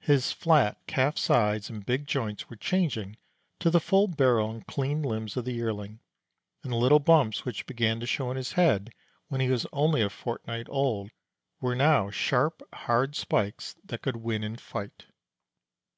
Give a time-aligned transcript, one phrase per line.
[0.00, 3.18] His flat calf sides and big joints were changing
[3.58, 6.00] to the full barrel and clean limbs of the Yearling,
[6.62, 8.88] and the little bumps which began to show on his head
[9.28, 11.10] when he was only a fortnight old
[11.60, 15.08] were now sharp, hard spikes that could win in fight.